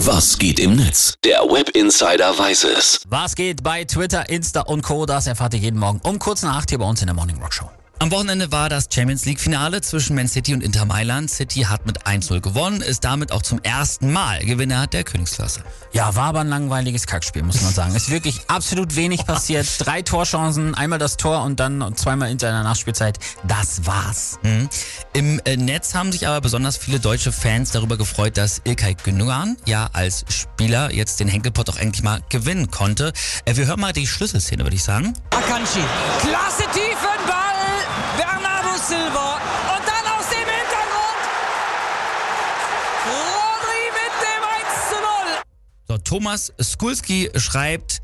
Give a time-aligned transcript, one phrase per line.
[0.00, 1.14] Was geht im Netz?
[1.24, 3.00] Der Web Insider weiß es.
[3.08, 5.06] Was geht bei Twitter, Insta und Co.
[5.06, 7.40] Das erfahrt ihr jeden Morgen um kurz nach 8 hier bei uns in der Morning
[7.40, 7.70] Rock Show.
[7.98, 11.30] Am Wochenende war das Champions League Finale zwischen Man City und Inter Mailand.
[11.30, 15.62] City hat mit 1-0 gewonnen, ist damit auch zum ersten Mal Gewinner der Königsklasse.
[15.92, 17.94] Ja, war aber ein langweiliges Kackspiel, muss man sagen.
[17.94, 19.66] Ist wirklich absolut wenig passiert.
[19.78, 23.18] Drei Torchancen, einmal das Tor und dann zweimal in der Nachspielzeit.
[23.44, 24.38] Das war's.
[24.42, 24.68] Mhm.
[25.14, 29.56] Im äh, Netz haben sich aber besonders viele deutsche Fans darüber gefreut, dass Ilkay Gündogan
[29.64, 33.14] ja als Spieler jetzt den Henkelpott auch endlich mal gewinnen konnte.
[33.46, 35.14] Äh, wir hören mal die Schlüsselszene, würde ich sagen.
[35.30, 35.82] Akanji,
[36.20, 37.45] klasse Tiefenball!
[38.88, 39.40] Silva
[39.74, 41.22] und dann aus dem Hintergrund
[43.04, 45.02] Rodri mit dem 1 zu 0.
[45.88, 48.00] So, Thomas Skulski schreibt,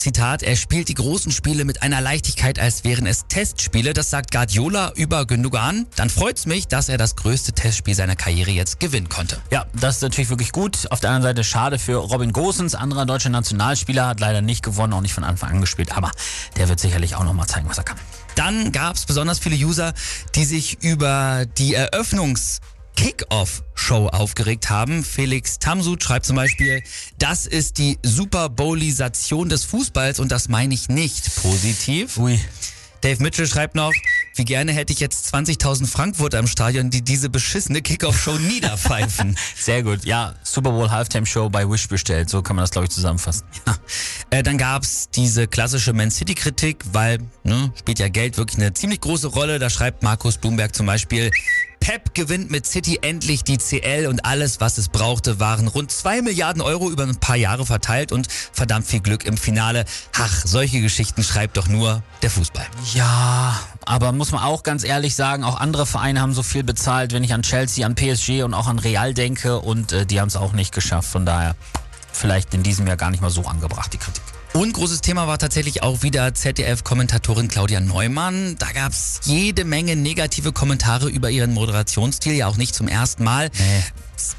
[0.00, 3.92] Zitat, er spielt die großen Spiele mit einer Leichtigkeit, als wären es Testspiele.
[3.92, 5.86] Das sagt Guardiola über Gündogan.
[5.94, 9.38] Dann freut's mich, dass er das größte Testspiel seiner Karriere jetzt gewinnen konnte.
[9.50, 10.90] Ja, das ist natürlich wirklich gut.
[10.90, 14.94] Auf der anderen Seite schade für Robin Gosens, anderer deutscher Nationalspieler, hat leider nicht gewonnen,
[14.94, 16.10] auch nicht von Anfang an gespielt, aber
[16.56, 17.98] der wird sicherlich auch nochmal zeigen, was er kann.
[18.36, 19.92] Dann gab's besonders viele User,
[20.34, 22.60] die sich über die Eröffnungs-
[22.96, 25.04] Kickoff-Show aufgeregt haben.
[25.04, 26.82] Felix Tamsut schreibt zum Beispiel,
[27.18, 32.18] das ist die Super Bowlisation des Fußballs und das meine ich nicht positiv.
[32.18, 32.38] Ui.
[33.00, 33.92] Dave Mitchell schreibt noch,
[34.34, 39.36] wie gerne hätte ich jetzt 20.000 Frankfurter im Stadion, die diese beschissene Kickoff-Show niederpfeifen.
[39.56, 40.04] Sehr gut.
[40.04, 42.28] Ja, Super Bowl Halftime Show bei Wish bestellt.
[42.28, 43.44] So kann man das, glaube ich, zusammenfassen.
[43.66, 43.76] Ja.
[44.30, 49.00] Äh, dann gab's diese klassische Man City-Kritik, weil ne, spielt ja Geld wirklich eine ziemlich
[49.00, 49.58] große Rolle.
[49.58, 51.30] Da schreibt Markus Bloomberg zum Beispiel,
[51.80, 56.22] Pep gewinnt mit City endlich die CL und alles, was es brauchte, waren rund zwei
[56.22, 59.84] Milliarden Euro über ein paar Jahre verteilt und verdammt viel Glück im Finale.
[60.16, 62.66] Ach, solche Geschichten schreibt doch nur der Fußball.
[62.94, 67.12] Ja, aber muss man auch ganz ehrlich sagen, auch andere Vereine haben so viel bezahlt,
[67.12, 70.28] wenn ich an Chelsea, an PSG und auch an Real denke und äh, die haben
[70.28, 71.08] es auch nicht geschafft.
[71.10, 71.56] Von daher
[72.12, 74.22] vielleicht in diesem Jahr gar nicht mal so angebracht, die Kritik.
[74.52, 78.56] Und großes Thema war tatsächlich auch wieder ZDF-Kommentatorin Claudia Neumann.
[78.58, 83.50] Da gab's jede Menge negative Kommentare über ihren Moderationsstil, ja auch nicht zum ersten Mal.
[83.56, 83.84] Nee.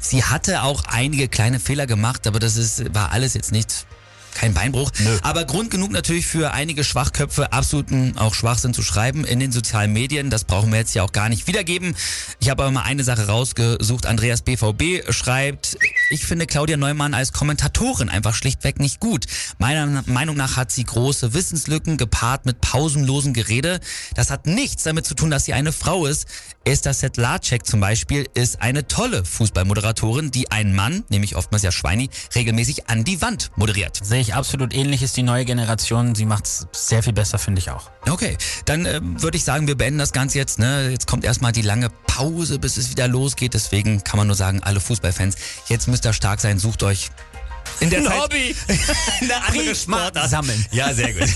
[0.00, 3.86] Sie hatte auch einige kleine Fehler gemacht, aber das ist, war alles jetzt nicht
[4.34, 4.90] kein Beinbruch.
[4.98, 5.18] Nö.
[5.22, 9.92] Aber Grund genug natürlich für einige Schwachköpfe absoluten auch Schwachsinn zu schreiben in den sozialen
[9.92, 10.30] Medien.
[10.30, 11.96] Das brauchen wir jetzt ja auch gar nicht wiedergeben.
[12.40, 14.06] Ich habe aber mal eine Sache rausgesucht.
[14.06, 15.76] Andreas BVB schreibt,
[16.10, 19.26] ich finde Claudia Neumann als Kommentatorin einfach schlichtweg nicht gut.
[19.58, 23.80] Meiner Meinung nach hat sie große Wissenslücken gepaart mit pausenlosen Gerede.
[24.14, 26.26] Das hat nichts damit zu tun, dass sie eine Frau ist.
[26.64, 32.10] Esther Sedlacek zum Beispiel ist eine tolle Fußballmoderatorin, die einen Mann, nämlich oftmals ja Schweini,
[32.34, 33.98] regelmäßig an die Wand moderiert.
[34.04, 36.14] Sehe ich absolut ähnlich, ist die neue Generation.
[36.14, 37.90] Sie macht's sehr viel besser, finde ich auch.
[38.08, 40.58] Okay, dann äh, würde ich sagen, wir beenden das Ganze jetzt.
[40.58, 40.90] Ne?
[40.90, 43.54] Jetzt kommt erstmal die lange Pause, bis es wieder losgeht.
[43.54, 45.36] Deswegen kann man nur sagen, alle Fußballfans,
[45.68, 47.10] jetzt müsst ihr stark sein, sucht euch
[47.78, 48.56] in der Ein Zeit Hobby.
[49.20, 50.28] eine andere Sportart.
[50.28, 50.66] sammeln.
[50.72, 51.28] Ja, sehr gut.